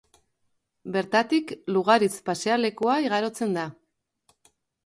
[0.95, 3.71] Bertatik Lugaritz pasealekua igarotzen da.